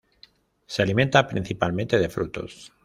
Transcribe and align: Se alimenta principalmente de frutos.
Se 0.65 0.81
alimenta 0.81 1.27
principalmente 1.27 1.99
de 1.99 2.09
frutos. 2.09 2.73